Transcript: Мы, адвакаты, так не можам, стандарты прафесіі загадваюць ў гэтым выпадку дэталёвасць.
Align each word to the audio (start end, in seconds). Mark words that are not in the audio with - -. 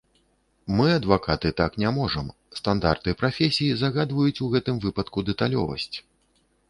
Мы, 0.79 0.87
адвакаты, 0.99 1.51
так 1.59 1.75
не 1.83 1.89
можам, 1.97 2.31
стандарты 2.61 3.15
прафесіі 3.19 3.77
загадваюць 3.83 4.37
ў 4.37 4.47
гэтым 4.57 4.75
выпадку 4.87 5.27
дэталёвасць. 5.29 5.93